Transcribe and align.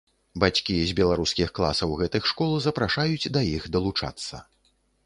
Бацькі 0.43 0.77
з 0.91 0.95
беларускіх 0.99 1.53
класаў 1.59 1.95
гэтых 2.01 2.27
школ 2.33 2.59
запрашаюць 2.67 3.31
да 3.39 3.49
іх 3.55 3.73
далучацца. 3.79 4.45